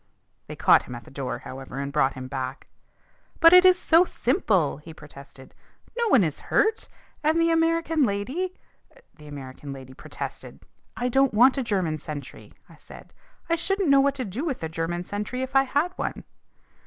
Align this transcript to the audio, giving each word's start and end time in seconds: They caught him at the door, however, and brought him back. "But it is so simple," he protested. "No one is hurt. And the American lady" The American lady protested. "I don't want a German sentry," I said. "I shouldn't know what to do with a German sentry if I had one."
They 0.47 0.55
caught 0.55 0.81
him 0.87 0.95
at 0.95 1.03
the 1.03 1.11
door, 1.11 1.37
however, 1.37 1.77
and 1.77 1.93
brought 1.93 2.15
him 2.15 2.27
back. 2.27 2.65
"But 3.39 3.53
it 3.53 3.63
is 3.65 3.77
so 3.77 4.03
simple," 4.03 4.77
he 4.77 4.95
protested. 4.95 5.53
"No 5.95 6.07
one 6.07 6.23
is 6.23 6.39
hurt. 6.49 6.89
And 7.21 7.39
the 7.39 7.51
American 7.51 8.03
lady" 8.03 8.55
The 9.19 9.27
American 9.27 9.71
lady 9.71 9.93
protested. 9.93 10.63
"I 10.97 11.07
don't 11.07 11.35
want 11.35 11.59
a 11.59 11.63
German 11.63 11.99
sentry," 11.99 12.51
I 12.67 12.77
said. 12.77 13.13
"I 13.47 13.55
shouldn't 13.55 13.89
know 13.89 14.01
what 14.01 14.15
to 14.15 14.25
do 14.25 14.43
with 14.43 14.63
a 14.63 14.69
German 14.69 15.03
sentry 15.03 15.43
if 15.43 15.55
I 15.55 15.65
had 15.65 15.91
one." 15.99 16.23